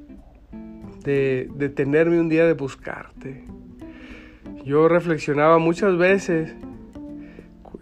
de 1.03 1.49
detenerme 1.55 2.19
un 2.19 2.29
día 2.29 2.45
de 2.45 2.53
buscarte. 2.53 3.45
Yo 4.63 4.87
reflexionaba 4.87 5.57
muchas 5.57 5.97
veces, 5.97 6.55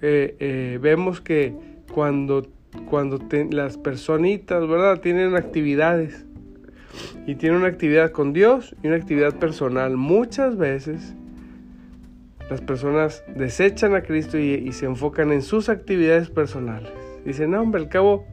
vemos 0.01 1.19
que 1.21 1.53
cuando 1.91 2.43
cuando 2.89 3.19
las 3.51 3.77
personitas, 3.77 4.67
¿verdad? 4.67 5.01
Tienen 5.01 5.35
actividades. 5.35 6.25
Y 7.25 7.35
tienen 7.35 7.59
una 7.59 7.67
actividad 7.67 8.11
con 8.11 8.33
Dios 8.33 8.75
y 8.83 8.87
una 8.87 8.95
actividad 8.95 9.35
personal. 9.35 9.95
Muchas 9.95 10.57
veces 10.57 11.15
las 12.49 12.61
personas 12.61 13.23
desechan 13.27 13.95
a 13.95 14.01
Cristo 14.01 14.37
y, 14.37 14.71
se 14.71 14.85
enfocan 14.85 15.31
en 15.31 15.41
sus 15.41 15.69
actividades 15.69 16.29
personales. 16.29 16.91
Dicen, 17.25 17.51
no, 17.51 17.61
hombre, 17.61 17.81
al 17.81 17.89
cabo, 17.89 18.25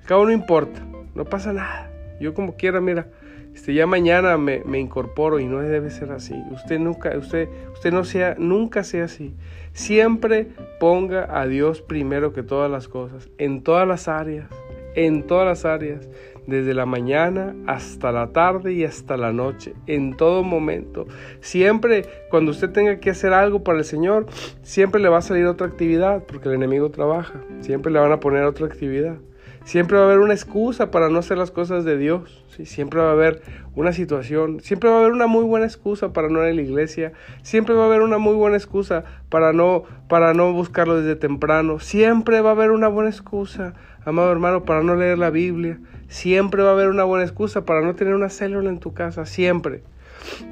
al 0.00 0.06
cabo 0.06 0.24
no 0.26 0.32
importa, 0.32 0.80
no 1.14 1.24
pasa 1.24 1.52
nada. 1.52 1.90
Yo 2.20 2.34
como 2.34 2.56
quiera, 2.56 2.80
mira, 2.80 3.08
este, 3.54 3.72
ya 3.72 3.86
mañana 3.86 4.36
me, 4.36 4.62
me, 4.64 4.80
incorporo 4.80 5.38
y 5.38 5.46
no 5.46 5.60
debe 5.60 5.90
ser 5.90 6.10
así. 6.12 6.34
Usted 6.50 6.78
nunca, 6.78 7.16
usted, 7.16 7.48
usted 7.72 7.92
no 7.92 8.04
sea, 8.04 8.34
nunca 8.38 8.84
sea 8.84 9.04
así. 9.04 9.34
Siempre 9.72 10.48
ponga 10.80 11.40
a 11.40 11.46
Dios 11.46 11.80
primero 11.80 12.32
que 12.32 12.42
todas 12.42 12.70
las 12.70 12.88
cosas, 12.88 13.30
en 13.38 13.62
todas 13.62 13.86
las 13.86 14.08
áreas, 14.08 14.48
en 14.94 15.22
todas 15.22 15.46
las 15.46 15.64
áreas, 15.64 16.08
desde 16.46 16.74
la 16.74 16.86
mañana 16.86 17.54
hasta 17.66 18.12
la 18.12 18.28
tarde 18.32 18.72
y 18.72 18.84
hasta 18.84 19.16
la 19.16 19.32
noche, 19.32 19.74
en 19.86 20.16
todo 20.16 20.42
momento. 20.42 21.06
Siempre 21.40 22.06
cuando 22.30 22.50
usted 22.50 22.70
tenga 22.70 22.98
que 23.00 23.10
hacer 23.10 23.32
algo 23.32 23.62
para 23.62 23.78
el 23.78 23.84
Señor, 23.84 24.26
siempre 24.62 25.00
le 25.00 25.08
va 25.08 25.18
a 25.18 25.22
salir 25.22 25.46
otra 25.46 25.66
actividad, 25.66 26.24
porque 26.24 26.48
el 26.48 26.54
enemigo 26.54 26.90
trabaja, 26.90 27.42
siempre 27.60 27.92
le 27.92 27.98
van 27.98 28.12
a 28.12 28.20
poner 28.20 28.44
otra 28.44 28.66
actividad. 28.66 29.16
Siempre 29.64 29.96
va 29.96 30.04
a 30.04 30.06
haber 30.06 30.20
una 30.20 30.34
excusa 30.34 30.90
para 30.90 31.08
no 31.08 31.18
hacer 31.18 31.38
las 31.38 31.50
cosas 31.50 31.84
de 31.84 31.96
Dios. 31.96 32.44
¿sí? 32.48 32.66
Siempre 32.66 33.00
va 33.00 33.08
a 33.08 33.12
haber 33.12 33.42
una 33.74 33.92
situación, 33.92 34.60
siempre 34.60 34.88
va 34.88 34.96
a 34.96 35.00
haber 35.00 35.12
una 35.12 35.26
muy 35.26 35.44
buena 35.44 35.66
excusa 35.66 36.12
para 36.12 36.28
no 36.28 36.40
ir 36.44 36.50
a 36.50 36.54
la 36.54 36.62
iglesia, 36.62 37.12
siempre 37.42 37.74
va 37.74 37.84
a 37.84 37.86
haber 37.86 38.02
una 38.02 38.18
muy 38.18 38.34
buena 38.34 38.56
excusa 38.56 39.04
para 39.28 39.52
no, 39.52 39.84
para 40.08 40.32
no 40.34 40.52
buscarlo 40.52 41.00
desde 41.00 41.16
temprano, 41.16 41.80
siempre 41.80 42.40
va 42.40 42.50
a 42.50 42.52
haber 42.52 42.70
una 42.70 42.88
buena 42.88 43.10
excusa, 43.10 43.74
amado 44.04 44.30
hermano, 44.30 44.64
para 44.64 44.82
no 44.82 44.94
leer 44.94 45.18
la 45.18 45.30
Biblia, 45.30 45.80
siempre 46.08 46.62
va 46.62 46.70
a 46.70 46.72
haber 46.72 46.88
una 46.88 47.04
buena 47.04 47.24
excusa 47.24 47.64
para 47.64 47.80
no 47.80 47.94
tener 47.94 48.14
una 48.14 48.28
célula 48.28 48.70
en 48.70 48.78
tu 48.78 48.94
casa, 48.94 49.26
siempre. 49.26 49.82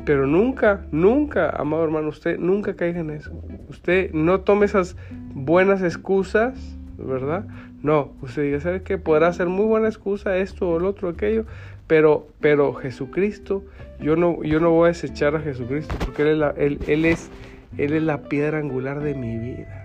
Pero 0.04 0.26
nunca, 0.26 0.84
nunca, 0.90 1.48
amado 1.48 1.84
hermano, 1.84 2.08
usted 2.08 2.38
nunca 2.38 2.76
caiga 2.76 3.00
en 3.00 3.10
eso. 3.10 3.32
Usted 3.68 4.12
no 4.12 4.40
tome 4.40 4.66
esas 4.66 4.96
buenas 5.34 5.82
excusas, 5.82 6.76
¿verdad? 7.06 7.46
No, 7.82 8.12
usted 8.22 8.42
diga, 8.42 8.60
¿sabe 8.60 8.82
qué? 8.82 8.98
Podrá 8.98 9.32
ser 9.32 9.48
muy 9.48 9.66
buena 9.66 9.88
excusa 9.88 10.36
esto 10.36 10.68
o 10.68 10.78
lo 10.78 10.88
otro, 10.88 11.08
aquello, 11.08 11.44
pero, 11.86 12.28
pero 12.40 12.74
Jesucristo, 12.74 13.64
yo 14.00 14.16
no, 14.16 14.42
yo 14.42 14.60
no 14.60 14.70
voy 14.70 14.86
a 14.86 14.88
desechar 14.88 15.36
a 15.36 15.40
Jesucristo 15.40 15.94
porque 16.04 16.22
él 16.22 16.28
es, 16.28 16.38
la, 16.38 16.50
él, 16.56 16.78
él, 16.86 17.04
es, 17.04 17.30
él 17.76 17.92
es 17.92 18.02
la 18.02 18.22
piedra 18.22 18.58
angular 18.58 19.00
de 19.00 19.14
mi 19.14 19.38
vida. 19.38 19.82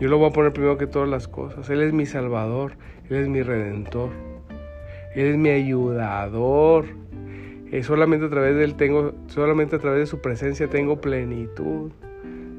Yo 0.00 0.08
lo 0.08 0.18
voy 0.18 0.28
a 0.28 0.32
poner 0.32 0.52
primero 0.52 0.76
que 0.76 0.86
todas 0.86 1.08
las 1.08 1.28
cosas. 1.28 1.68
Él 1.70 1.82
es 1.82 1.92
mi 1.92 2.06
salvador, 2.06 2.72
Él 3.08 3.16
es 3.16 3.28
mi 3.28 3.42
redentor, 3.42 4.10
Él 5.14 5.26
es 5.26 5.36
mi 5.36 5.50
ayudador. 5.50 6.86
Eh, 7.72 7.82
solamente 7.82 8.26
a 8.26 8.30
través 8.30 8.56
de 8.56 8.64
Él 8.64 8.74
tengo, 8.74 9.14
solamente 9.26 9.76
a 9.76 9.78
través 9.78 10.00
de 10.00 10.06
su 10.06 10.20
presencia 10.20 10.68
tengo 10.68 11.00
plenitud. 11.00 11.90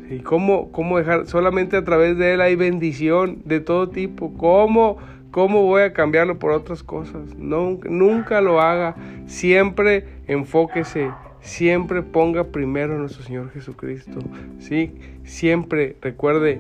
¿Y 0.10 0.20
cómo, 0.20 0.72
cómo 0.72 0.98
dejar? 0.98 1.26
Solamente 1.28 1.78
a 1.78 1.84
través 1.84 2.18
de 2.18 2.34
Él 2.34 2.42
hay 2.42 2.56
bendición 2.56 3.42
de 3.46 3.60
todo 3.60 3.90
tipo. 3.90 4.34
¿Cómo, 4.38 4.98
cómo 5.32 5.64
voy 5.64 5.84
a 5.84 5.94
cambiarlo 5.94 6.38
por 6.38 6.52
otras 6.52 6.84
cosas? 6.84 7.36
Nunca, 7.36 7.90
nunca 7.90 8.42
lo 8.42 8.62
haga. 8.62 8.96
Siempre 9.26 10.06
enfóquese. 10.28 11.12
Siempre 11.42 12.02
ponga 12.02 12.46
primero 12.46 12.96
a 12.96 12.98
nuestro 12.98 13.24
Señor 13.24 13.52
Jesucristo. 13.52 14.20
¿sí? 14.60 14.96
Siempre 15.24 15.96
recuerde, 16.02 16.60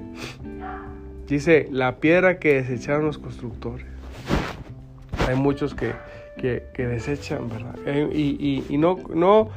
dice, 1.27 1.67
la 1.71 1.97
piedra 1.97 2.39
que 2.39 2.61
desecharon 2.61 3.05
los 3.05 3.17
constructores. 3.17 3.87
Hay 5.27 5.35
muchos 5.35 5.73
que, 5.73 5.93
que, 6.37 6.85
desechan, 6.85 7.49
¿verdad? 7.49 7.75
Eh, 7.87 8.09
y, 8.13 8.37
y, 8.39 8.65
y 8.69 8.77
no, 8.77 8.99
no, 9.13 9.49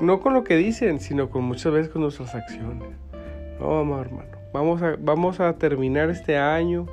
no 0.00 0.20
con 0.20 0.32
lo 0.32 0.44
que 0.44 0.56
dicen, 0.56 1.00
sino 1.00 1.28
con 1.28 1.42
muchas 1.42 1.72
veces 1.72 1.88
con 1.88 2.02
nuestras 2.02 2.36
acciones. 2.36 2.88
No, 3.60 3.68
vamos, 3.68 4.00
hermano. 4.00 4.28
Vamos 4.52 4.82
a, 4.82 4.96
vamos 4.98 5.40
a 5.40 5.52
terminar 5.58 6.10
este 6.10 6.36
año 6.36 6.86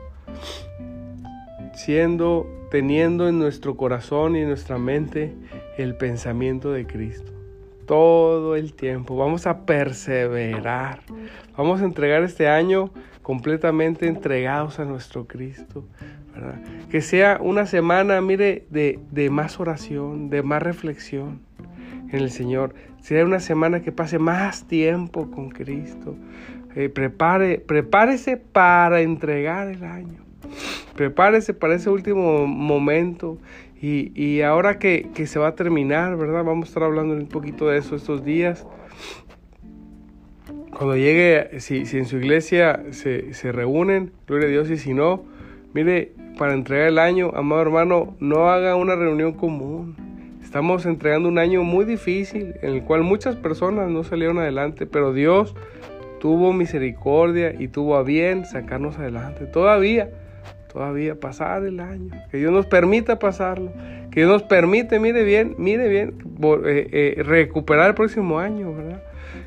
siendo, 1.74 2.48
teniendo 2.72 3.28
en 3.28 3.40
nuestro 3.40 3.76
corazón 3.76 4.36
y 4.36 4.40
en 4.40 4.48
nuestra 4.48 4.78
mente 4.78 5.34
el 5.78 5.96
pensamiento 5.96 6.72
de 6.72 6.86
Cristo. 6.86 7.32
Todo 7.86 8.56
el 8.56 8.74
tiempo. 8.74 9.16
Vamos 9.16 9.46
a 9.46 9.66
perseverar. 9.66 11.02
Vamos 11.56 11.82
a 11.82 11.86
entregar 11.86 12.24
este 12.24 12.48
año 12.48 12.90
completamente 13.22 14.08
entregados 14.08 14.80
a 14.80 14.86
nuestro 14.86 15.26
Cristo. 15.28 15.86
Que 16.90 17.02
sea 17.02 17.40
una 17.42 17.66
semana, 17.66 18.20
mire, 18.22 18.66
de, 18.70 19.00
de 19.12 19.30
más 19.30 19.60
oración, 19.60 20.30
de 20.30 20.44
más 20.44 20.62
reflexión 20.62 21.42
en 22.12 22.20
el 22.20 22.32
Señor. 22.32 22.74
Sea 23.02 23.24
una 23.24 23.40
semana 23.40 23.82
que 23.82 23.92
pase 23.92 24.20
más 24.20 24.68
tiempo 24.68 25.30
con 25.32 25.50
Cristo. 25.50 26.16
Eh, 26.76 26.90
prepárese 26.90 28.38
para 28.38 29.02
entregar 29.02 29.70
el 29.70 29.84
año. 29.84 30.20
Prepárese 30.96 31.54
para 31.54 31.76
ese 31.76 31.90
último 31.90 32.46
momento. 32.48 33.38
Y, 33.82 34.12
y 34.20 34.42
ahora 34.42 34.78
que, 34.78 35.10
que, 35.14 35.26
se 35.28 35.40
va 35.40 35.50
a 35.50 35.56
terminar, 35.56 36.18
¿verdad? 36.18 36.44
Vamos 36.44 36.66
a 36.66 36.70
estar 36.70 36.84
hablando 36.84 37.14
un 37.14 37.28
poquito 37.28 37.68
de 37.68 37.78
eso 37.78 37.96
estos 37.96 38.26
días. 38.26 38.66
Cuando 40.72 40.98
llegue, 40.98 41.60
si, 41.62 41.86
si 41.86 41.98
en 41.98 42.06
su 42.06 42.18
iglesia 42.18 42.84
se, 42.92 43.34
se 43.34 43.52
reúnen, 43.54 44.12
gloria 44.28 44.48
a 44.48 44.52
Dios, 44.52 44.70
y 44.70 44.78
si 44.78 44.94
no, 44.94 45.24
mire, 45.74 46.12
para 46.38 46.54
entregar 46.54 46.88
el 46.88 47.00
año, 47.00 47.32
amado 47.36 47.62
hermano, 47.62 48.16
no 48.20 48.50
haga 48.50 48.76
una 48.76 48.96
reunión 48.96 49.34
común. 49.34 49.96
Estamos 50.44 50.86
entregando 50.86 51.30
un 51.30 51.38
año 51.38 51.64
muy 51.64 51.86
difícil 51.86 52.56
en 52.62 52.74
el 52.74 52.84
cual 52.84 53.04
muchas 53.04 53.36
personas 53.36 53.90
no 53.90 54.04
salieron 54.04 54.40
adelante, 54.40 54.86
pero 54.86 55.14
Dios 55.14 55.56
tuvo 56.26 56.54
misericordia 56.54 57.54
y 57.54 57.68
tuvo 57.68 57.98
a 57.98 58.02
bien 58.02 58.46
sacarnos 58.46 58.98
adelante. 58.98 59.46
Todavía, 59.46 60.10
todavía 60.74 61.20
pasar 61.20 61.64
el 61.64 61.80
año. 61.80 62.10
Que 62.32 62.38
Dios 62.38 62.52
nos 62.52 62.66
permita 62.66 63.20
pasarlo. 63.20 63.72
Que 64.10 64.22
Dios 64.22 64.32
nos 64.32 64.42
permite, 64.42 65.00
mire 65.00 65.24
bien, 65.24 65.54
mire 65.60 65.88
bien, 65.88 66.16
eh, 66.66 67.16
eh, 67.20 67.22
recuperar 67.22 67.90
el 67.90 67.94
próximo 67.94 68.40
año, 68.40 68.74
¿verdad? 68.74 69.04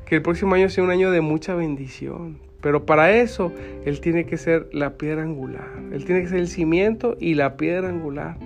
Que 0.07 0.15
el 0.15 0.23
próximo 0.23 0.55
año 0.55 0.69
sea 0.69 0.85
un 0.85 0.91
año 0.91 1.11
de 1.11 1.21
mucha 1.21 1.57
bendición. 1.57 2.39
Pero 2.61 2.87
para 2.87 3.11
eso 3.11 3.53
Él 3.85 4.01
tiene 4.01 4.25
que 4.25 4.37
ser 4.37 4.69
la 4.71 4.91
piedra 4.99 5.23
angular. 5.23 5.67
Él 5.93 6.05
tiene 6.05 6.23
que 6.23 6.29
ser 6.29 6.39
el 6.39 6.47
cimiento 6.47 7.17
y 7.19 7.35
la 7.35 7.57
piedra 7.57 7.89
angular. 7.89 8.37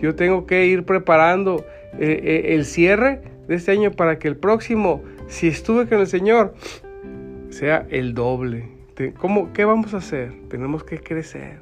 Yo 0.00 0.14
tengo 0.14 0.46
que 0.46 0.64
ir 0.64 0.84
preparando 0.84 1.66
eh, 1.98 2.54
el 2.54 2.66
cierre 2.66 3.20
de 3.48 3.56
este 3.56 3.72
año 3.72 3.90
para 3.90 4.20
que 4.20 4.28
el 4.28 4.36
próximo, 4.36 5.02
si 5.26 5.48
estuve 5.48 5.88
con 5.88 5.98
el 5.98 6.06
Señor, 6.06 6.54
sea 7.50 7.86
el 7.90 8.14
doble. 8.14 8.68
¿Cómo, 9.18 9.52
¿Qué 9.52 9.64
vamos 9.64 9.94
a 9.94 9.98
hacer? 9.98 10.34
Tenemos 10.48 10.84
que 10.84 10.98
crecer 10.98 11.60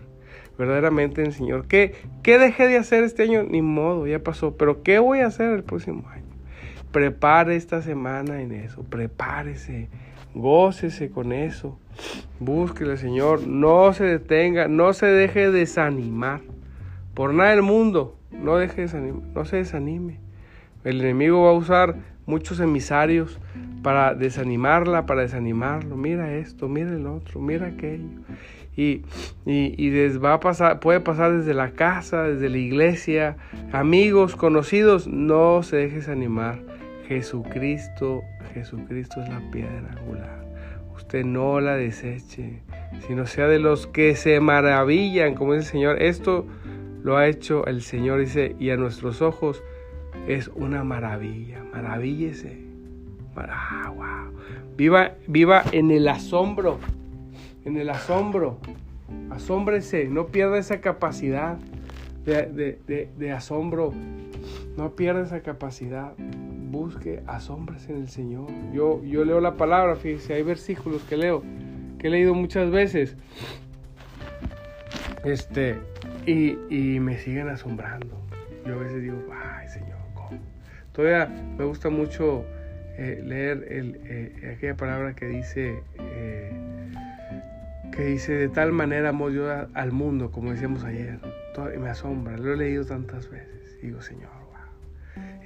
verdaderamente 0.56 1.20
en 1.20 1.28
el 1.28 1.32
Señor. 1.32 1.66
¿Qué, 1.66 1.94
¿Qué 2.22 2.38
dejé 2.38 2.66
de 2.66 2.76
hacer 2.76 3.04
este 3.04 3.22
año? 3.22 3.44
Ni 3.44 3.62
modo, 3.62 4.06
ya 4.06 4.18
pasó. 4.18 4.56
Pero 4.56 4.82
¿qué 4.82 4.98
voy 4.98 5.20
a 5.20 5.26
hacer 5.26 5.50
el 5.50 5.62
próximo 5.62 6.08
año? 6.08 6.24
Prepare 6.90 7.54
esta 7.54 7.80
semana 7.82 8.40
en 8.42 8.52
eso. 8.52 8.82
Prepárese. 8.82 9.88
Gócese 10.34 11.10
con 11.10 11.32
eso. 11.32 11.78
Búsquele 12.40 12.96
Señor. 12.96 13.46
No 13.46 13.92
se 13.92 14.04
detenga. 14.04 14.66
No 14.66 14.92
se 14.92 15.06
deje 15.06 15.50
desanimar. 15.50 16.40
Por 17.14 17.34
nada 17.34 17.50
del 17.50 17.62
mundo. 17.62 18.18
No, 18.30 18.56
deje 18.56 18.82
desanimar, 18.82 19.22
no 19.34 19.44
se 19.44 19.56
desanime. 19.56 20.20
El 20.84 21.00
enemigo 21.00 21.44
va 21.44 21.50
a 21.50 21.54
usar 21.54 21.96
muchos 22.28 22.60
emisarios 22.60 23.40
para 23.82 24.14
desanimarla, 24.14 25.06
para 25.06 25.22
desanimarlo. 25.22 25.96
Mira 25.96 26.34
esto, 26.34 26.68
mira 26.68 26.90
el 26.90 27.06
otro, 27.06 27.40
mira 27.40 27.68
aquello. 27.68 28.04
Y, 28.76 29.02
y, 29.44 29.90
les 29.90 30.22
va 30.22 30.34
a 30.34 30.40
pasar, 30.40 30.78
puede 30.78 31.00
pasar 31.00 31.36
desde 31.36 31.52
la 31.52 31.72
casa, 31.72 32.24
desde 32.24 32.48
la 32.48 32.58
iglesia, 32.58 33.36
amigos, 33.72 34.36
conocidos, 34.36 35.08
no 35.08 35.64
se 35.64 35.78
deje 35.78 35.96
desanimar. 35.96 36.60
Jesucristo, 37.08 38.20
Jesucristo 38.54 39.20
es 39.22 39.28
la 39.30 39.40
piedra 39.50 39.96
angular. 39.98 40.44
Usted 40.94 41.24
no 41.24 41.58
la 41.60 41.74
deseche, 41.74 42.60
sino 43.06 43.26
sea 43.26 43.48
de 43.48 43.58
los 43.58 43.86
que 43.86 44.14
se 44.14 44.38
maravillan, 44.38 45.34
como 45.34 45.54
dice 45.54 45.64
el 45.64 45.72
Señor. 45.72 46.02
Esto 46.02 46.46
lo 47.02 47.16
ha 47.16 47.26
hecho 47.26 47.66
el 47.66 47.82
Señor, 47.82 48.20
dice, 48.20 48.54
y 48.60 48.70
a 48.70 48.76
nuestros 48.76 49.22
ojos 49.22 49.62
es 50.26 50.48
una 50.54 50.84
maravilla. 50.84 51.64
Maravíllese. 51.72 52.68
Ah, 53.36 53.92
wow. 53.94 54.38
Viva, 54.76 55.12
viva 55.26 55.62
en 55.72 55.90
el 55.90 56.08
asombro. 56.08 56.78
En 57.64 57.76
el 57.76 57.90
asombro. 57.90 58.58
Asómbrese. 59.30 60.06
No 60.08 60.26
pierda 60.26 60.58
esa 60.58 60.80
capacidad 60.80 61.58
de, 62.24 63.32
asombro. 63.32 63.92
No 64.76 64.90
pierda 64.94 65.22
esa 65.22 65.40
capacidad. 65.40 66.14
Busque, 66.70 67.22
asómbrese 67.26 67.92
en 67.92 68.00
el 68.00 68.08
Señor. 68.08 68.48
Yo, 68.72 69.02
yo 69.02 69.24
leo 69.24 69.40
la 69.40 69.54
palabra, 69.54 69.96
fíjese, 69.96 70.34
hay 70.34 70.42
versículos 70.42 71.02
que 71.04 71.16
leo, 71.16 71.42
que 71.98 72.08
he 72.08 72.10
leído 72.10 72.34
muchas 72.34 72.70
veces. 72.70 73.16
Este, 75.24 75.78
y, 76.26 76.58
y 76.68 77.00
me 77.00 77.16
siguen 77.18 77.48
asombrando. 77.48 78.18
Yo 78.66 78.74
a 78.74 78.76
veces 78.76 79.02
digo, 79.02 79.16
ay 79.32 79.66
Señor. 79.68 79.97
Todavía 80.98 81.28
me 81.56 81.64
gusta 81.64 81.90
mucho 81.90 82.44
eh, 82.96 83.22
leer 83.24 83.64
eh, 83.68 84.54
aquella 84.56 84.76
palabra 84.76 85.14
que 85.14 85.26
dice, 85.26 85.80
eh, 85.96 86.50
que 87.92 88.04
dice, 88.04 88.32
de 88.32 88.48
tal 88.48 88.72
manera 88.72 89.10
amó 89.10 89.30
yo 89.30 89.46
al 89.74 89.92
mundo, 89.92 90.32
como 90.32 90.50
decíamos 90.50 90.82
ayer. 90.82 91.20
y 91.72 91.78
me 91.78 91.88
asombra, 91.88 92.36
lo 92.36 92.52
he 92.52 92.56
leído 92.56 92.84
tantas 92.84 93.30
veces. 93.30 93.80
digo, 93.80 94.02
Señor, 94.02 94.28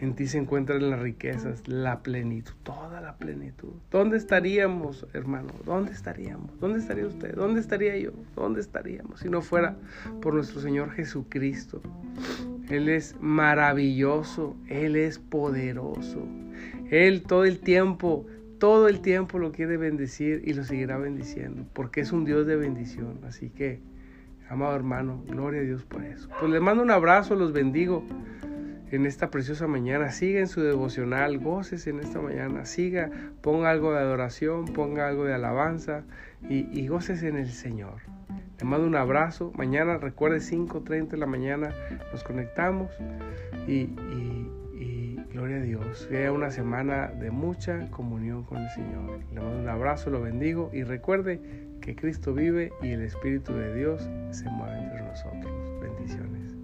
en 0.03 0.15
ti 0.15 0.27
se 0.27 0.39
encuentran 0.39 0.91
las 0.91 0.99
riquezas, 0.99 1.69
la 1.69 2.03
plenitud, 2.03 2.55
toda 2.63 3.03
la 3.03 3.17
plenitud. 3.19 3.75
¿Dónde 3.91 4.17
estaríamos, 4.17 5.07
hermano? 5.13 5.53
¿Dónde 5.67 5.93
estaríamos? 5.93 6.59
¿Dónde 6.61 6.79
estaría 6.79 7.07
usted? 7.07 7.35
¿Dónde 7.35 7.61
estaría 7.61 7.97
yo? 7.99 8.11
¿Dónde 8.35 8.61
estaríamos 8.61 9.21
si 9.21 9.29
no 9.29 9.43
fuera 9.43 9.77
por 10.23 10.33
nuestro 10.33 10.63
Señor 10.63 10.91
Jesucristo? 10.93 11.83
Él 12.73 12.89
es 12.89 13.17
maravilloso, 13.21 14.57
Él 14.69 14.97
es 14.97 15.19
poderoso. 15.19 16.27
Él 16.91 17.23
todo 17.23 17.45
el 17.45 17.61
tiempo, 17.61 18.27
todo 18.59 18.89
el 18.89 19.01
tiempo 19.01 19.39
lo 19.39 19.53
quiere 19.53 19.77
bendecir 19.77 20.43
y 20.45 20.55
lo 20.55 20.65
seguirá 20.65 20.97
bendiciendo, 20.99 21.67
porque 21.73 22.01
es 22.01 22.13
un 22.13 22.25
Dios 22.25 22.47
de 22.47 22.57
bendición. 22.57 23.21
Así 23.25 23.51
que, 23.51 23.81
Amado 24.53 24.77
hermano, 24.77 25.23
gloria 25.29 25.63
a 25.63 25.65
Dios 25.65 25.83
por 25.85 26.05
eso. 26.05 26.29
Pues 26.39 26.53
les 26.53 26.61
mando 26.61 26.83
un 26.83 26.91
abrazo, 26.91 27.35
los 27.37 27.55
bendigo 27.55 28.05
en 28.91 29.07
esta 29.07 29.31
preciosa 29.31 29.67
mañana. 29.67 30.11
Siga 30.11 30.41
en 30.41 30.49
su 30.49 30.61
devocional, 30.61 31.39
goces 31.39 31.87
en 31.87 32.01
esta 32.01 32.21
mañana. 32.21 32.67
Siga, 32.67 33.11
ponga 33.41 33.71
algo 33.71 33.93
de 33.93 34.01
adoración, 34.01 34.67
ponga 34.67 35.09
algo 35.09 35.25
de 35.25 35.33
alabanza 35.33 36.05
y, 36.51 36.69
y 36.79 36.87
goces 36.87 37.23
en 37.23 37.39
el 37.39 37.49
Señor. 37.49 38.03
Le 38.63 38.69
mando 38.69 38.87
un 38.87 38.95
abrazo. 38.95 39.51
Mañana, 39.57 39.99
recuerde, 39.99 40.37
5.30 40.37 41.09
de 41.09 41.17
la 41.17 41.27
mañana 41.27 41.75
nos 42.13 42.23
conectamos 42.23 42.93
y, 43.67 43.91
y 44.79 45.17
gloria 45.33 45.57
a 45.57 45.63
Dios. 45.63 46.07
Sea 46.09 46.31
una 46.31 46.49
semana 46.53 47.09
de 47.09 47.33
mucha 47.33 47.91
comunión 47.91 48.45
con 48.45 48.59
el 48.59 48.71
Señor. 48.71 49.19
Le 49.35 49.41
mando 49.41 49.59
un 49.59 49.69
abrazo, 49.69 50.11
lo 50.11 50.21
bendigo 50.21 50.71
y 50.73 50.85
recuerde 50.85 51.41
que 51.81 51.97
Cristo 51.97 52.35
vive 52.35 52.73
y 52.81 52.91
el 52.91 53.03
Espíritu 53.03 53.53
de 53.53 53.75
Dios 53.75 54.09
se 54.31 54.49
mueve 54.49 54.79
entre 54.79 55.03
nosotros. 55.03 55.53
Bendiciones. 55.81 56.62